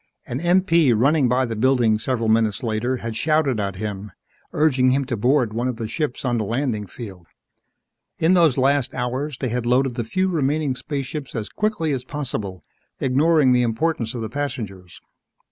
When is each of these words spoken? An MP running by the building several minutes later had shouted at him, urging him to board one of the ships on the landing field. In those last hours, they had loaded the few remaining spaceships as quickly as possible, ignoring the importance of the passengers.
An 0.25 0.39
MP 0.39 0.95
running 0.97 1.29
by 1.29 1.45
the 1.45 1.55
building 1.55 1.99
several 1.99 2.27
minutes 2.27 2.63
later 2.63 2.97
had 2.97 3.15
shouted 3.15 3.59
at 3.59 3.75
him, 3.75 4.11
urging 4.51 4.89
him 4.89 5.05
to 5.05 5.15
board 5.15 5.53
one 5.53 5.67
of 5.67 5.75
the 5.75 5.87
ships 5.87 6.25
on 6.25 6.39
the 6.39 6.43
landing 6.43 6.87
field. 6.87 7.27
In 8.17 8.33
those 8.33 8.57
last 8.57 8.95
hours, 8.95 9.37
they 9.37 9.49
had 9.49 9.67
loaded 9.67 9.93
the 9.93 10.03
few 10.03 10.27
remaining 10.27 10.73
spaceships 10.73 11.35
as 11.35 11.49
quickly 11.49 11.91
as 11.91 12.03
possible, 12.03 12.63
ignoring 12.99 13.51
the 13.51 13.61
importance 13.61 14.15
of 14.15 14.21
the 14.23 14.27
passengers. 14.31 14.99